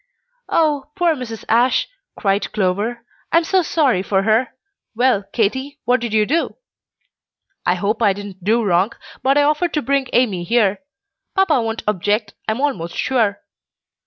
"Oh, 0.49 0.89
poor 0.95 1.15
Mrs. 1.15 1.45
Ashe!" 1.47 1.87
cried 2.17 2.51
Clover; 2.53 3.05
"I 3.31 3.37
am 3.37 3.43
so 3.43 3.61
sorry 3.61 4.01
for 4.01 4.23
her! 4.23 4.47
Well, 4.95 5.25
Katy, 5.31 5.77
what 5.85 5.99
did 5.99 6.11
you 6.11 6.25
do?" 6.25 6.55
"I 7.67 7.75
hope 7.75 8.01
I 8.01 8.11
didn't 8.11 8.43
do 8.43 8.63
wrong, 8.63 8.93
but 9.21 9.37
I 9.37 9.43
offered 9.43 9.75
to 9.75 9.81
bring 9.83 10.07
Amy 10.11 10.43
here. 10.43 10.79
Papa 11.35 11.61
won't 11.61 11.83
object, 11.87 12.33
I 12.47 12.53
am 12.53 12.61
almost 12.61 12.95
sure." 12.95 13.41